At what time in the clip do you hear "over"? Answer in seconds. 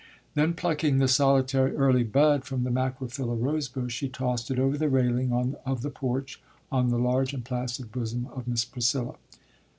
4.57-4.75